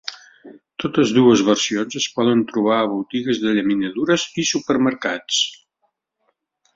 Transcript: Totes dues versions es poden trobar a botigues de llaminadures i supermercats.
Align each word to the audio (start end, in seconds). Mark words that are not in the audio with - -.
Totes 0.83 1.11
dues 1.17 1.41
versions 1.49 1.97
es 1.99 2.07
poden 2.15 2.41
trobar 2.51 2.77
a 2.77 2.87
botigues 2.93 3.41
de 3.43 3.53
llaminadures 3.57 4.23
i 4.45 4.47
supermercats. 4.53 5.43